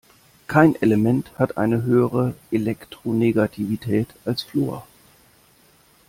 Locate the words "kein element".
0.47-1.31